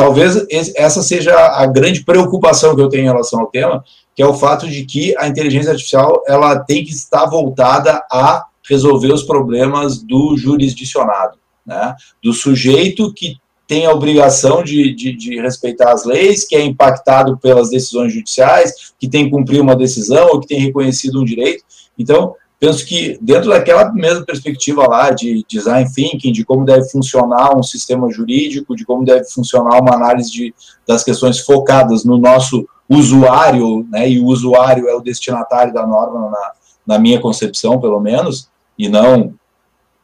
talvez 0.00 0.46
essa 0.76 1.02
seja 1.02 1.36
a 1.36 1.66
grande 1.66 2.02
preocupação 2.02 2.74
que 2.74 2.80
eu 2.80 2.88
tenho 2.88 3.02
em 3.02 3.08
relação 3.08 3.40
ao 3.40 3.48
tema, 3.48 3.84
que 4.16 4.22
é 4.22 4.26
o 4.26 4.32
fato 4.32 4.66
de 4.66 4.86
que 4.86 5.14
a 5.18 5.28
inteligência 5.28 5.72
artificial 5.72 6.22
ela 6.26 6.58
tem 6.58 6.82
que 6.82 6.90
estar 6.90 7.26
voltada 7.26 8.02
a 8.10 8.46
resolver 8.66 9.12
os 9.12 9.24
problemas 9.24 10.02
do 10.02 10.38
jurisdicionado, 10.38 11.36
né, 11.66 11.94
do 12.24 12.32
sujeito 12.32 13.12
que 13.12 13.36
tem 13.68 13.84
a 13.84 13.92
obrigação 13.92 14.64
de, 14.64 14.94
de, 14.94 15.12
de, 15.12 15.38
respeitar 15.38 15.92
as 15.92 16.06
leis, 16.06 16.44
que 16.44 16.56
é 16.56 16.64
impactado 16.64 17.36
pelas 17.36 17.68
decisões 17.68 18.14
judiciais, 18.14 18.94
que 18.98 19.06
tem 19.06 19.26
que 19.26 19.30
cumprir 19.30 19.60
uma 19.60 19.76
decisão 19.76 20.28
ou 20.28 20.40
que 20.40 20.48
tem 20.48 20.60
reconhecido 20.60 21.20
um 21.20 21.24
direito. 21.24 21.62
Então, 21.98 22.34
penso 22.60 22.84
que 22.84 23.18
dentro 23.22 23.48
daquela 23.48 23.90
mesma 23.90 24.22
perspectiva 24.22 24.86
lá 24.86 25.10
de 25.10 25.42
design 25.48 25.90
thinking, 25.90 26.30
de 26.30 26.44
como 26.44 26.66
deve 26.66 26.88
funcionar 26.90 27.56
um 27.56 27.62
sistema 27.62 28.12
jurídico, 28.12 28.76
de 28.76 28.84
como 28.84 29.02
deve 29.02 29.24
funcionar 29.24 29.80
uma 29.80 29.94
análise 29.94 30.30
de, 30.30 30.54
das 30.86 31.02
questões 31.02 31.40
focadas 31.40 32.04
no 32.04 32.18
nosso 32.18 32.68
usuário, 32.86 33.86
né, 33.90 34.10
e 34.10 34.20
o 34.20 34.26
usuário 34.26 34.88
é 34.88 34.94
o 34.94 35.00
destinatário 35.00 35.72
da 35.72 35.86
norma, 35.86 36.28
na, 36.28 36.52
na 36.86 36.98
minha 36.98 37.18
concepção, 37.18 37.80
pelo 37.80 37.98
menos, 37.98 38.50
e 38.78 38.88
não 38.88 39.32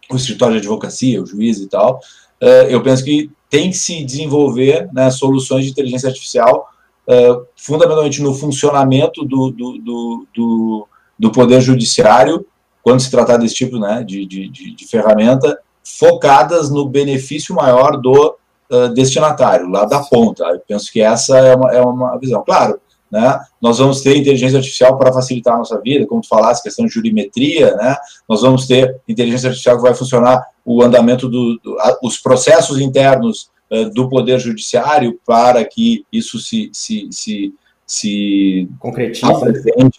o 0.08 0.16
escritório 0.16 0.54
de 0.54 0.60
advocacia, 0.60 1.22
o 1.22 1.26
juiz 1.26 1.58
e 1.58 1.66
tal, 1.66 2.00
uh, 2.42 2.68
eu 2.68 2.82
penso 2.82 3.04
que 3.04 3.30
tem 3.50 3.70
que 3.70 3.76
se 3.76 4.04
desenvolver 4.04 4.88
né, 4.92 5.10
soluções 5.10 5.64
de 5.64 5.72
inteligência 5.72 6.08
artificial, 6.08 6.68
uh, 7.08 7.44
fundamentalmente 7.56 8.22
no 8.22 8.34
funcionamento 8.34 9.24
do, 9.24 9.50
do, 9.50 9.78
do, 9.78 10.26
do, 10.34 10.88
do 11.18 11.30
Poder 11.32 11.60
Judiciário, 11.60 12.46
quando 12.82 13.00
se 13.00 13.10
tratar 13.10 13.36
desse 13.36 13.54
tipo 13.54 13.78
né, 13.78 14.04
de, 14.06 14.26
de, 14.26 14.48
de 14.48 14.86
ferramenta, 14.86 15.58
focadas 15.82 16.70
no 16.70 16.88
benefício 16.88 17.54
maior 17.54 17.96
do 17.96 18.36
uh, 18.70 18.88
destinatário, 18.94 19.68
lá 19.68 19.84
da 19.84 20.00
ponta. 20.00 20.44
Eu 20.44 20.60
penso 20.66 20.92
que 20.92 21.00
essa 21.00 21.38
é 21.38 21.54
uma, 21.54 21.72
é 21.72 21.80
uma 21.80 22.18
visão. 22.18 22.42
Claro, 22.44 22.80
né? 23.10 23.38
Nós 23.62 23.78
vamos 23.78 24.00
ter 24.00 24.16
inteligência 24.16 24.58
artificial 24.58 24.98
para 24.98 25.12
facilitar 25.12 25.54
a 25.54 25.58
nossa 25.58 25.80
vida, 25.80 26.06
como 26.06 26.20
tu 26.20 26.28
falaste, 26.28 26.64
questão 26.64 26.86
de 26.86 26.92
jurimetria, 26.92 27.74
né? 27.76 27.96
Nós 28.28 28.42
vamos 28.42 28.66
ter 28.66 29.00
inteligência 29.08 29.48
artificial 29.48 29.76
que 29.76 29.82
vai 29.82 29.94
funcionar 29.94 30.44
o 30.64 30.82
andamento 30.82 31.28
dos 31.28 31.60
do, 31.62 31.76
os 32.02 32.18
processos 32.18 32.80
internos 32.80 33.48
uh, 33.70 33.88
do 33.90 34.08
poder 34.08 34.40
judiciário 34.40 35.18
para 35.24 35.64
que 35.64 36.04
isso 36.12 36.38
se, 36.40 36.70
se, 36.72 37.08
se, 37.10 37.54
se 37.86 38.68
concretize 38.80 39.32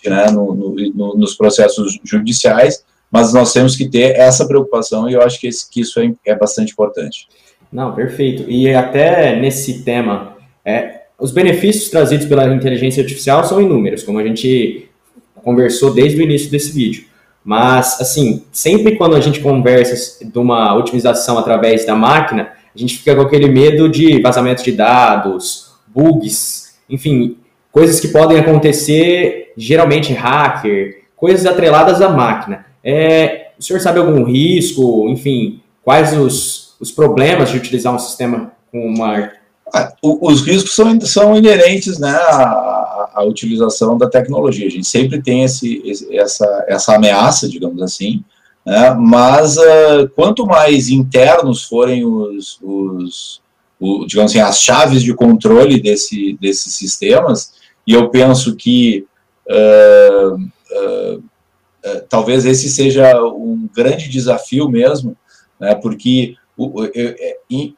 né? 0.09 0.29
No, 0.31 0.53
no, 0.53 0.75
no, 0.93 1.15
nos 1.15 1.35
processos 1.35 1.99
judiciais, 2.03 2.83
mas 3.09 3.33
nós 3.33 3.53
temos 3.53 3.75
que 3.75 3.87
ter 3.87 4.17
essa 4.17 4.45
preocupação 4.45 5.09
e 5.09 5.13
eu 5.13 5.21
acho 5.21 5.39
que, 5.39 5.47
esse, 5.47 5.69
que 5.69 5.81
isso 5.81 5.99
é, 5.99 6.11
é 6.25 6.35
bastante 6.35 6.73
importante. 6.73 7.27
Não, 7.71 7.95
perfeito. 7.95 8.49
E 8.49 8.73
até 8.73 9.39
nesse 9.39 9.83
tema, 9.83 10.35
é, 10.65 11.03
os 11.17 11.31
benefícios 11.31 11.89
trazidos 11.89 12.27
pela 12.27 12.53
inteligência 12.53 13.01
artificial 13.01 13.43
são 13.45 13.61
inúmeros, 13.61 14.03
como 14.03 14.19
a 14.19 14.23
gente 14.23 14.89
conversou 15.35 15.93
desde 15.93 16.19
o 16.19 16.23
início 16.23 16.51
desse 16.51 16.71
vídeo. 16.71 17.05
Mas, 17.43 18.01
assim, 18.01 18.43
sempre 18.51 18.97
quando 18.97 19.15
a 19.15 19.21
gente 19.21 19.39
conversa 19.39 20.25
de 20.25 20.37
uma 20.37 20.75
otimização 20.75 21.37
através 21.37 21.85
da 21.85 21.95
máquina, 21.95 22.51
a 22.75 22.77
gente 22.77 22.97
fica 22.97 23.15
com 23.15 23.21
aquele 23.21 23.47
medo 23.47 23.87
de 23.87 24.21
vazamento 24.21 24.61
de 24.61 24.73
dados, 24.73 25.71
bugs, 25.87 26.77
enfim, 26.89 27.37
coisas 27.77 27.99
que 27.99 28.07
podem 28.07 28.39
acontecer, 28.39 29.53
geralmente 29.55 30.11
hacker, 30.11 31.03
coisas 31.15 31.45
atreladas 31.45 32.01
à 32.01 32.09
máquina. 32.09 32.65
É, 32.83 33.51
o 33.55 33.63
senhor 33.63 33.79
sabe 33.79 33.99
algum 33.99 34.23
risco, 34.23 35.07
enfim, 35.07 35.61
quais 35.83 36.11
os, 36.17 36.75
os 36.79 36.91
problemas 36.91 37.51
de 37.51 37.57
utilizar 37.57 37.93
um 37.93 37.99
sistema 37.99 38.51
com 38.71 38.79
uma 38.79 39.31
ah, 39.71 39.93
os 40.01 40.41
riscos 40.41 40.73
são, 40.73 40.99
são 41.01 41.35
inerentes 41.37 41.99
né, 41.99 42.09
à, 42.09 43.11
à, 43.13 43.23
utilização 43.23 43.95
da 43.95 44.09
tecnologia. 44.09 44.65
A 44.65 44.71
gente 44.71 44.87
sempre 44.87 45.21
tem 45.21 45.43
esse, 45.43 45.83
essa, 46.13 46.65
essa 46.67 46.95
ameaça, 46.95 47.47
digamos 47.47 47.79
assim, 47.83 48.23
né, 48.65 48.95
mas 48.97 49.55
uh, 49.55 50.09
quanto 50.15 50.47
mais 50.47 50.89
internos 50.89 51.63
forem 51.63 52.03
os, 52.03 52.57
os 52.59 53.39
o, 53.79 54.05
digamos 54.05 54.31
assim, 54.31 54.39
as 54.39 54.59
chaves 54.59 55.03
de 55.03 55.13
controle 55.13 55.79
desse, 55.79 56.37
desses 56.41 56.73
sistemas, 56.73 57.53
e 57.87 57.93
eu 57.93 58.09
penso 58.09 58.55
que 58.55 59.07
uh, 59.49 60.35
uh, 60.35 61.23
talvez 62.09 62.45
esse 62.45 62.69
seja 62.69 63.23
um 63.23 63.69
grande 63.73 64.09
desafio 64.09 64.69
mesmo, 64.69 65.15
né, 65.57 65.73
porque 65.75 66.35
é, 66.95 67.37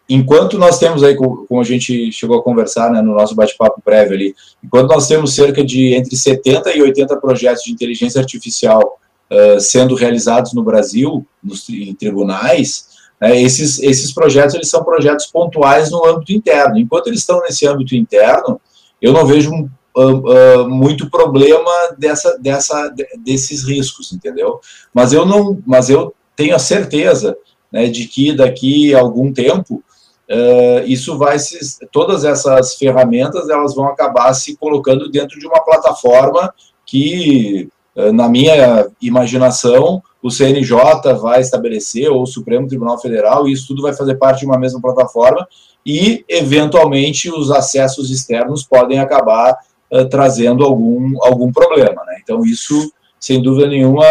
enquanto 0.09 0.57
nós 0.57 0.79
temos 0.79 1.03
aí, 1.03 1.13
como 1.13 1.59
a 1.59 1.63
gente 1.63 2.11
chegou 2.13 2.39
a 2.39 2.43
conversar 2.43 2.89
né, 2.89 3.01
no 3.01 3.13
nosso 3.13 3.35
bate-papo 3.35 3.81
prévio 3.81 4.13
ali, 4.13 4.33
enquanto 4.63 4.89
nós 4.89 5.05
temos 5.05 5.35
cerca 5.35 5.63
de 5.63 5.93
entre 5.93 6.15
70 6.15 6.71
e 6.75 6.81
80 6.81 7.17
projetos 7.17 7.63
de 7.63 7.73
inteligência 7.73 8.21
artificial 8.21 8.97
uh, 9.29 9.59
sendo 9.59 9.95
realizados 9.95 10.53
no 10.53 10.63
Brasil, 10.63 11.27
nos, 11.43 11.69
em 11.69 11.93
tribunais, 11.93 12.87
né, 13.19 13.39
esses, 13.41 13.79
esses 13.83 14.13
projetos 14.13 14.55
eles 14.55 14.69
são 14.69 14.81
projetos 14.81 15.27
pontuais 15.27 15.91
no 15.91 16.05
âmbito 16.05 16.31
interno. 16.31 16.77
Enquanto 16.77 17.07
eles 17.07 17.19
estão 17.19 17.41
nesse 17.41 17.67
âmbito 17.67 17.95
interno, 17.95 18.61
eu 19.01 19.11
não 19.11 19.25
vejo 19.25 19.69
uh, 19.99 20.69
muito 20.69 21.09
problema 21.09 21.71
dessa, 21.97 22.37
dessa, 22.39 22.93
desses 23.17 23.63
riscos, 23.63 24.13
entendeu? 24.13 24.59
Mas 24.93 25.13
eu 25.13 25.25
não, 25.25 25.61
mas 25.65 25.89
eu 25.89 26.13
tenho 26.35 26.55
a 26.55 26.59
certeza 26.59 27.37
né, 27.71 27.87
de 27.87 28.07
que 28.07 28.33
daqui 28.33 28.93
a 28.93 28.99
algum 28.99 29.31
tempo 29.31 29.83
uh, 30.29 30.85
isso 30.85 31.17
vai 31.17 31.39
se, 31.39 31.59
todas 31.91 32.23
essas 32.23 32.75
ferramentas 32.75 33.49
elas 33.49 33.75
vão 33.75 33.85
acabar 33.85 34.33
se 34.33 34.55
colocando 34.55 35.09
dentro 35.09 35.39
de 35.39 35.47
uma 35.47 35.63
plataforma 35.63 36.53
que, 36.85 37.69
uh, 37.95 38.11
na 38.13 38.29
minha 38.29 38.87
imaginação, 39.01 40.01
o 40.21 40.29
CNJ 40.29 40.77
vai 41.21 41.39
estabelecer, 41.39 42.09
ou 42.09 42.23
o 42.23 42.27
Supremo 42.27 42.67
Tribunal 42.67 42.99
Federal, 42.99 43.47
e 43.47 43.53
isso 43.53 43.67
tudo 43.67 43.81
vai 43.81 43.93
fazer 43.93 44.15
parte 44.15 44.39
de 44.39 44.45
uma 44.45 44.57
mesma 44.57 44.81
plataforma, 44.81 45.47
e, 45.85 46.25
eventualmente, 46.27 47.31
os 47.31 47.51
acessos 47.51 48.11
externos 48.11 48.63
podem 48.63 48.99
acabar 48.99 49.57
uh, 49.91 50.07
trazendo 50.09 50.63
algum, 50.63 51.13
algum 51.23 51.51
problema. 51.51 52.03
Né? 52.05 52.19
Então, 52.23 52.43
isso, 52.43 52.91
sem 53.19 53.41
dúvida 53.41 53.67
nenhuma, 53.67 54.05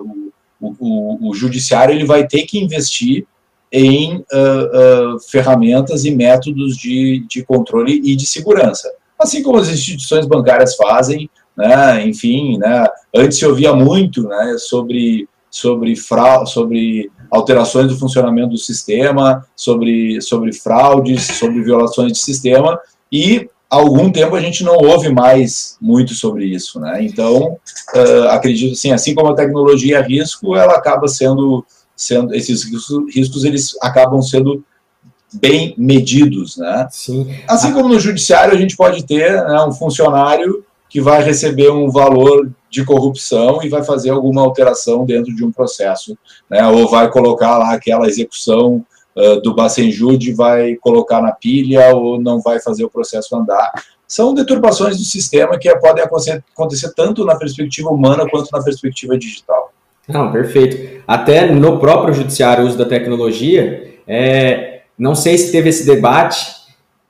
o 0.00 0.32
o, 0.62 0.74
o, 0.78 1.30
o 1.30 1.34
judiciário 1.34 1.94
ele 1.94 2.06
vai 2.06 2.26
ter 2.26 2.44
que 2.44 2.58
investir 2.58 3.26
em 3.72 4.18
uh, 4.18 5.16
uh, 5.16 5.20
ferramentas 5.28 6.04
e 6.04 6.10
métodos 6.14 6.76
de, 6.76 7.26
de 7.28 7.44
controle 7.44 8.00
e 8.04 8.14
de 8.14 8.26
segurança, 8.26 8.88
assim 9.18 9.42
como 9.42 9.58
as 9.58 9.68
instituições 9.68 10.26
bancárias 10.26 10.76
fazem, 10.76 11.28
né, 11.56 12.06
enfim, 12.06 12.58
né, 12.58 12.86
antes 13.14 13.38
se 13.38 13.46
ouvia 13.46 13.74
muito 13.74 14.22
né, 14.28 14.56
sobre, 14.58 15.28
sobre, 15.50 15.96
fra 15.96 16.44
sobre 16.46 17.10
alterações 17.30 17.88
do 17.88 17.98
funcionamento 17.98 18.50
do 18.50 18.58
sistema, 18.58 19.44
sobre, 19.56 20.20
sobre 20.20 20.52
fraudes, 20.52 21.22
sobre 21.22 21.62
violações 21.62 22.12
de 22.12 22.18
sistema, 22.18 22.78
e 23.10 23.48
há 23.72 23.76
algum 23.76 24.12
tempo 24.12 24.36
a 24.36 24.40
gente 24.40 24.62
não 24.62 24.76
ouve 24.76 25.10
mais 25.10 25.78
muito 25.80 26.12
sobre 26.12 26.44
isso, 26.44 26.78
né? 26.78 27.02
Então, 27.02 27.56
uh, 27.94 28.28
acredito 28.28 28.72
assim, 28.72 28.92
assim 28.92 29.14
como 29.14 29.30
a 29.30 29.34
tecnologia 29.34 29.98
é 29.98 30.02
risco, 30.02 30.54
ela 30.54 30.74
acaba 30.74 31.08
sendo, 31.08 31.64
sendo 31.96 32.34
esses 32.34 32.64
riscos, 32.64 33.14
riscos 33.14 33.44
eles 33.44 33.74
acabam 33.80 34.20
sendo 34.20 34.62
bem 35.32 35.74
medidos, 35.78 36.58
né? 36.58 36.86
Sim. 36.90 37.34
Assim 37.48 37.72
como 37.72 37.88
no 37.88 37.98
judiciário 37.98 38.52
a 38.52 38.58
gente 38.58 38.76
pode 38.76 39.06
ter 39.06 39.42
né, 39.42 39.64
um 39.64 39.72
funcionário 39.72 40.62
que 40.90 41.00
vai 41.00 41.22
receber 41.22 41.70
um 41.70 41.90
valor 41.90 42.50
de 42.68 42.84
corrupção 42.84 43.62
e 43.62 43.70
vai 43.70 43.82
fazer 43.82 44.10
alguma 44.10 44.42
alteração 44.42 45.06
dentro 45.06 45.34
de 45.34 45.42
um 45.42 45.50
processo, 45.50 46.16
né? 46.50 46.66
Ou 46.66 46.90
vai 46.90 47.10
colocar 47.10 47.56
lá 47.56 47.72
aquela 47.72 48.06
execução 48.06 48.84
uh, 49.16 49.40
do 49.40 49.54
Bacenjude, 49.54 50.32
vai 50.32 50.76
colocar 50.76 51.20
na 51.20 51.32
pilha 51.32 51.94
ou 51.94 52.20
não 52.20 52.40
vai 52.40 52.60
fazer 52.60 52.84
o 52.84 52.90
processo 52.90 53.36
andar. 53.36 53.72
São 54.06 54.34
deturpações 54.34 54.98
do 54.98 55.04
sistema 55.04 55.58
que 55.58 55.74
podem 55.76 56.04
acontecer, 56.04 56.44
acontecer 56.52 56.92
tanto 56.94 57.24
na 57.24 57.34
perspectiva 57.34 57.88
humana 57.88 58.28
quanto 58.28 58.50
na 58.52 58.62
perspectiva 58.62 59.16
digital. 59.16 59.72
Não, 60.08 60.30
perfeito. 60.30 61.02
Até 61.06 61.50
no 61.50 61.78
próprio 61.78 62.12
judiciário, 62.12 62.64
o 62.64 62.66
uso 62.66 62.76
da 62.76 62.84
tecnologia, 62.84 63.94
é, 64.06 64.82
não 64.98 65.14
sei 65.14 65.38
se 65.38 65.52
teve 65.52 65.68
esse 65.68 65.86
debate 65.86 66.46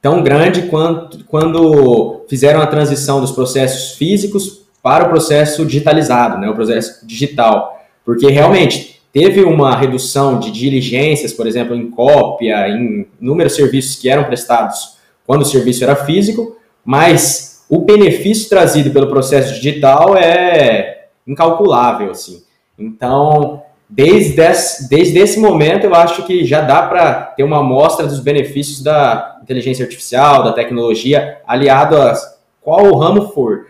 tão 0.00 0.22
grande 0.22 0.62
quanto 0.62 1.24
quando 1.24 2.24
fizeram 2.28 2.60
a 2.60 2.66
transição 2.66 3.20
dos 3.20 3.32
processos 3.32 3.96
físicos 3.96 4.62
para 4.82 5.04
o 5.04 5.08
processo 5.08 5.64
digitalizado, 5.64 6.38
né, 6.38 6.48
o 6.48 6.54
processo 6.54 7.06
digital. 7.06 7.80
Porque 8.04 8.28
realmente 8.28 8.91
teve 9.12 9.42
uma 9.44 9.76
redução 9.76 10.38
de 10.38 10.50
diligências, 10.50 11.32
por 11.32 11.46
exemplo, 11.46 11.76
em 11.76 11.90
cópia, 11.90 12.68
em 12.68 13.06
inúmeros 13.20 13.54
serviços 13.54 13.96
que 13.96 14.08
eram 14.08 14.24
prestados 14.24 14.96
quando 15.26 15.42
o 15.42 15.46
serviço 15.46 15.84
era 15.84 15.94
físico, 15.94 16.56
mas 16.84 17.64
o 17.68 17.78
benefício 17.78 18.48
trazido 18.48 18.90
pelo 18.90 19.08
processo 19.08 19.54
digital 19.54 20.16
é 20.16 21.06
incalculável, 21.26 22.10
assim. 22.10 22.42
Então, 22.78 23.62
desde 23.88 24.40
esse, 24.40 24.88
desde 24.88 25.18
esse 25.18 25.38
momento, 25.38 25.84
eu 25.84 25.94
acho 25.94 26.26
que 26.26 26.44
já 26.44 26.62
dá 26.62 26.82
para 26.82 27.14
ter 27.36 27.44
uma 27.44 27.58
amostra 27.58 28.06
dos 28.06 28.20
benefícios 28.20 28.82
da 28.82 29.38
inteligência 29.42 29.84
artificial, 29.84 30.42
da 30.42 30.52
tecnologia, 30.52 31.38
aliado 31.46 31.96
a 31.96 32.14
qual 32.60 32.94
ramo 32.96 33.28
for. 33.28 33.66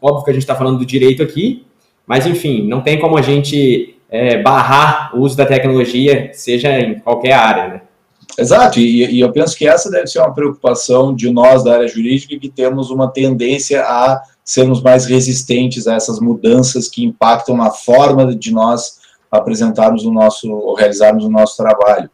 Óbvio 0.00 0.24
que 0.24 0.30
a 0.30 0.34
gente 0.34 0.42
está 0.42 0.54
falando 0.54 0.78
do 0.78 0.86
direito 0.86 1.22
aqui, 1.22 1.66
mas 2.06 2.26
enfim, 2.26 2.66
não 2.66 2.80
tem 2.80 3.00
como 3.00 3.18
a 3.18 3.22
gente 3.22 3.96
é, 4.14 4.40
barrar 4.40 5.10
o 5.12 5.22
uso 5.22 5.36
da 5.36 5.44
tecnologia, 5.44 6.30
seja 6.32 6.70
em 6.78 7.00
qualquer 7.00 7.32
área, 7.32 7.68
né? 7.68 7.82
Exato, 8.38 8.78
e, 8.78 9.04
e, 9.06 9.18
eu 9.18 9.32
penso 9.32 9.56
que 9.56 9.66
essa 9.66 9.90
deve 9.90 10.06
ser 10.06 10.20
uma 10.20 10.32
preocupação 10.32 11.12
de 11.12 11.28
nós 11.30 11.64
da 11.64 11.74
área 11.74 11.88
jurídica, 11.88 12.38
que 12.38 12.48
temos 12.48 12.90
uma 12.90 13.10
tendência 13.10 13.82
a 13.82 14.22
sermos 14.44 14.80
mais 14.80 15.04
resistentes 15.06 15.88
a 15.88 15.94
essas 15.94 16.20
mudanças 16.20 16.88
que 16.88 17.04
impactam 17.04 17.56
na 17.56 17.72
forma 17.72 18.34
de 18.36 18.52
nós 18.52 19.00
apresentarmos 19.32 20.04
o 20.04 20.12
nosso, 20.12 20.48
ou 20.48 20.76
realizarmos 20.76 21.24
o 21.24 21.30
nosso 21.30 21.56
trabalho. 21.56 22.08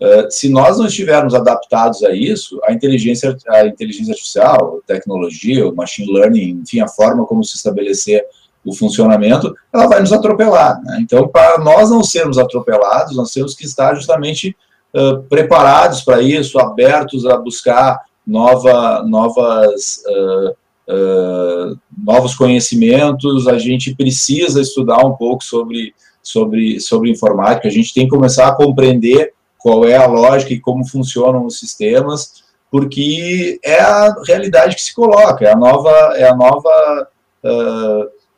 Uh, 0.00 0.28
se 0.28 0.48
nós 0.48 0.78
não 0.78 0.86
estivermos 0.86 1.36
adaptados 1.36 2.02
a 2.02 2.12
isso, 2.12 2.60
a 2.64 2.72
inteligência, 2.72 3.36
a 3.48 3.64
inteligência 3.64 4.10
artificial, 4.10 4.80
a 4.82 4.86
tecnologia, 4.92 5.68
o 5.68 5.74
machine 5.74 6.12
learning, 6.12 6.62
enfim, 6.62 6.80
a 6.80 6.88
forma 6.88 7.24
como 7.24 7.44
se 7.44 7.56
estabelecer 7.56 8.24
o 8.64 8.74
funcionamento, 8.74 9.54
ela 9.72 9.86
vai 9.86 10.00
nos 10.00 10.12
atropelar. 10.12 10.80
Né? 10.82 10.98
Então, 11.02 11.28
para 11.28 11.58
nós 11.58 11.90
não 11.90 12.02
sermos 12.02 12.38
atropelados, 12.38 13.16
nós 13.16 13.32
temos 13.32 13.54
que 13.54 13.64
estar 13.64 13.94
justamente 13.94 14.56
uh, 14.94 15.22
preparados 15.24 16.00
para 16.00 16.22
isso, 16.22 16.58
abertos 16.58 17.26
a 17.26 17.36
buscar 17.36 18.00
nova, 18.26 19.02
novas 19.06 20.02
uh, 20.06 20.54
uh, 20.88 21.78
novos 21.96 22.34
conhecimentos, 22.34 23.46
a 23.46 23.58
gente 23.58 23.94
precisa 23.94 24.60
estudar 24.60 25.04
um 25.04 25.12
pouco 25.12 25.44
sobre, 25.44 25.94
sobre, 26.22 26.80
sobre 26.80 27.10
informática, 27.10 27.68
a 27.68 27.70
gente 27.70 27.92
tem 27.92 28.04
que 28.04 28.10
começar 28.10 28.48
a 28.48 28.54
compreender 28.54 29.32
qual 29.58 29.84
é 29.84 29.96
a 29.96 30.06
lógica 30.06 30.52
e 30.52 30.60
como 30.60 30.86
funcionam 30.86 31.46
os 31.46 31.58
sistemas, 31.58 32.44
porque 32.70 33.58
é 33.62 33.80
a 33.80 34.14
realidade 34.26 34.74
que 34.74 34.82
se 34.82 34.94
coloca, 34.94 35.44
é 35.44 35.52
a 35.52 35.56
nova, 35.56 35.90
é 36.16 36.28
a 36.28 36.34
nova 36.34 37.08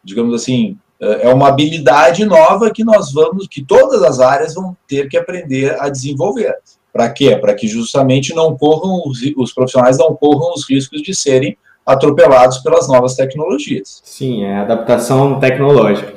digamos 0.07 0.35
assim, 0.35 0.79
é 1.01 1.29
uma 1.29 1.49
habilidade 1.49 2.25
nova 2.25 2.71
que 2.71 2.85
nós 2.85 3.13
vamos, 3.13 3.47
que 3.47 3.63
todas 3.63 4.03
as 4.03 4.21
áreas 4.21 4.55
vão 4.55 4.75
ter 4.89 5.09
que 5.09 5.17
aprender 5.17 5.77
a 5.79 5.91
desenvolver. 5.91 6.55
Para 6.93 7.11
quê? 7.11 7.37
Para 7.37 7.55
que 7.55 7.69
justamente 7.69 8.35
não 8.35 8.57
corram, 8.57 9.03
os, 9.07 9.19
os 9.37 9.53
profissionais 9.53 9.99
não 9.99 10.15
corram 10.15 10.55
os 10.55 10.67
riscos 10.69 11.03
de 11.03 11.15
serem 11.15 11.59
atropelados 11.85 12.59
pelas 12.59 12.89
novas 12.89 13.15
tecnologias. 13.15 14.01
Sim, 14.03 14.45
é 14.45 14.57
adaptação 14.57 15.39
tecnológica. 15.39 16.15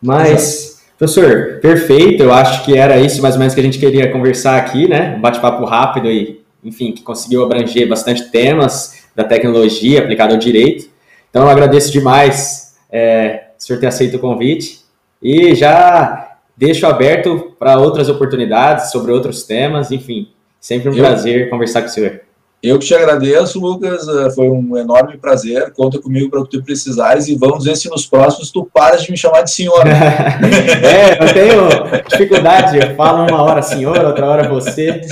Mas, 0.00 0.64
Exato. 0.64 0.82
professor, 0.98 1.60
perfeito, 1.60 2.22
eu 2.22 2.32
acho 2.32 2.64
que 2.64 2.76
era 2.76 2.98
isso 2.98 3.20
mais 3.20 3.34
ou 3.34 3.38
menos 3.40 3.54
que 3.54 3.60
a 3.60 3.64
gente 3.64 3.78
queria 3.78 4.10
conversar 4.10 4.56
aqui, 4.56 4.88
né? 4.88 5.14
Um 5.16 5.20
bate-papo 5.20 5.64
rápido 5.64 6.10
e, 6.10 6.42
enfim, 6.64 6.92
que 6.92 7.02
conseguiu 7.02 7.44
abranger 7.44 7.86
bastante 7.86 8.30
temas 8.30 9.02
da 9.14 9.22
tecnologia 9.22 10.00
aplicada 10.00 10.32
ao 10.32 10.38
direito. 10.38 10.90
Então, 11.28 11.42
eu 11.42 11.50
agradeço 11.50 11.92
demais 11.92 12.71
é, 12.92 13.48
o 13.58 13.62
senhor 13.62 13.80
ter 13.80 13.86
aceito 13.86 14.18
o 14.18 14.20
convite 14.20 14.80
e 15.22 15.54
já 15.54 16.36
deixo 16.56 16.86
aberto 16.86 17.56
para 17.58 17.78
outras 17.78 18.08
oportunidades 18.08 18.92
sobre 18.92 19.10
outros 19.10 19.44
temas, 19.44 19.90
enfim, 19.90 20.28
sempre 20.60 20.90
um 20.90 20.92
eu... 20.92 20.98
prazer 20.98 21.48
conversar 21.48 21.80
com 21.82 21.88
o 21.88 21.90
senhor. 21.90 22.20
Eu 22.62 22.78
que 22.78 22.86
te 22.86 22.94
agradeço, 22.94 23.58
Lucas. 23.58 24.06
Eh, 24.06 24.30
foi 24.30 24.48
um 24.48 24.76
enorme 24.76 25.18
prazer. 25.18 25.72
Conta 25.72 26.00
comigo 26.00 26.30
para 26.30 26.40
o 26.40 26.44
que 26.44 26.58
tu 26.58 26.62
precisares 26.62 27.26
e 27.26 27.34
vamos 27.34 27.64
ver 27.64 27.76
se 27.76 27.90
nos 27.90 28.06
próximos 28.06 28.52
tu 28.52 28.64
paras 28.72 29.02
de 29.02 29.10
me 29.10 29.16
chamar 29.16 29.42
de 29.42 29.50
senhor. 29.50 29.82
é, 29.84 31.20
eu 31.20 31.34
tenho 31.34 32.02
dificuldade. 32.08 32.78
Eu 32.78 32.94
falo 32.94 33.28
uma 33.28 33.42
hora 33.42 33.62
senhor, 33.62 33.98
outra 34.04 34.26
hora 34.26 34.48
você. 34.48 35.00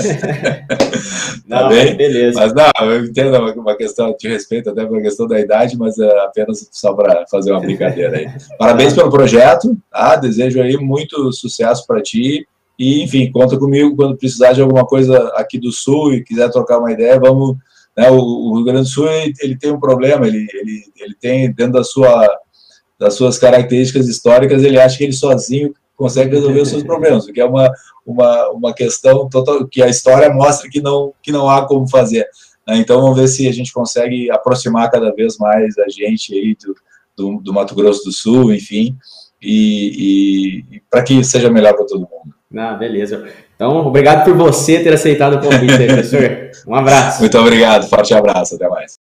Tá 1.50 1.62
não, 1.62 1.68
tá 1.68 1.68
bem? 1.68 1.96
beleza. 1.96 2.38
Mas 2.38 2.54
não, 2.54 2.92
eu 2.92 3.04
entendo 3.04 3.36
uma 3.60 3.76
questão 3.76 4.14
de 4.16 4.28
respeito, 4.28 4.70
até 4.70 4.84
uma 4.84 5.00
questão 5.00 5.26
da 5.26 5.40
idade, 5.40 5.76
mas 5.76 5.98
é 5.98 6.18
apenas 6.20 6.68
só 6.70 6.92
para 6.92 7.24
fazer 7.28 7.50
uma 7.50 7.60
brincadeira 7.60 8.16
aí. 8.16 8.28
Parabéns 8.56 8.92
pelo 8.92 9.10
projeto. 9.10 9.76
Tá? 9.90 10.14
Desejo 10.14 10.62
aí 10.62 10.76
muito 10.76 11.32
sucesso 11.32 11.84
para 11.88 12.00
ti 12.00 12.46
e, 12.80 13.02
enfim, 13.02 13.30
conta 13.30 13.58
comigo 13.58 13.94
quando 13.94 14.16
precisar 14.16 14.54
de 14.54 14.62
alguma 14.62 14.86
coisa 14.86 15.28
aqui 15.34 15.58
do 15.58 15.70
Sul 15.70 16.14
e 16.14 16.24
quiser 16.24 16.50
trocar 16.50 16.78
uma 16.78 16.90
ideia, 16.90 17.20
vamos. 17.20 17.58
Né, 17.94 18.08
o, 18.10 18.16
o, 18.16 18.54
Rio 18.54 18.64
Grande 18.64 18.88
do 18.88 18.88
Sul 18.88 19.06
ele, 19.06 19.34
ele, 19.38 19.58
tem 19.58 19.70
um 19.70 19.78
problema, 19.78 20.26
ele, 20.26 20.46
ele, 20.54 20.84
ele 20.98 21.14
tem 21.20 21.52
dentro 21.52 21.74
da 21.74 21.84
sua, 21.84 22.26
das 22.98 23.12
suas 23.12 23.36
características 23.36 24.08
históricas, 24.08 24.62
ele 24.62 24.80
acha 24.80 24.96
que 24.96 25.04
ele 25.04 25.12
sozinho 25.12 25.74
consegue 25.94 26.34
resolver 26.34 26.62
os 26.62 26.70
seus 26.70 26.82
problemas, 26.84 27.26
o 27.26 27.32
que 27.34 27.42
é 27.42 27.44
uma, 27.44 27.70
uma, 28.06 28.48
uma 28.48 28.72
questão 28.72 29.28
total, 29.28 29.68
que 29.68 29.82
a 29.82 29.88
história 29.88 30.32
mostra 30.32 30.70
que 30.70 30.80
não, 30.80 31.12
que 31.22 31.30
não 31.30 31.50
há 31.50 31.66
como 31.66 31.86
fazer. 31.86 32.26
Né? 32.66 32.78
Então 32.78 32.98
vamos 32.98 33.18
ver 33.18 33.28
se 33.28 33.46
a 33.46 33.52
gente 33.52 33.74
consegue 33.74 34.30
aproximar 34.30 34.90
cada 34.90 35.12
vez 35.14 35.36
mais 35.36 35.76
a 35.76 35.88
gente 35.90 36.32
aí 36.32 36.56
do, 36.56 36.74
do, 37.14 37.42
do 37.42 37.52
Mato 37.52 37.74
Grosso 37.74 38.04
do 38.04 38.12
Sul, 38.12 38.54
enfim, 38.54 38.96
e, 39.42 40.64
e 40.70 40.82
para 40.88 41.02
que 41.02 41.22
seja 41.22 41.50
melhor 41.50 41.74
para 41.74 41.84
todo 41.84 42.08
mundo. 42.08 42.39
Ah, 42.56 42.74
beleza. 42.74 43.28
Então, 43.54 43.86
obrigado 43.86 44.24
por 44.24 44.34
você 44.34 44.82
ter 44.82 44.92
aceitado 44.92 45.34
o 45.34 45.40
convite 45.40 45.86
professor. 45.86 46.50
Um 46.66 46.74
abraço. 46.74 47.20
Muito 47.20 47.38
obrigado. 47.38 47.88
Forte 47.88 48.12
abraço. 48.12 48.56
Até 48.56 48.68
mais. 48.68 48.98